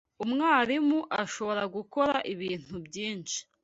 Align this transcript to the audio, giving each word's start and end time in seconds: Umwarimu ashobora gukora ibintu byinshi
Umwarimu 0.23 0.99
ashobora 1.23 1.63
gukora 1.75 2.15
ibintu 2.33 2.75
byinshi 2.85 3.39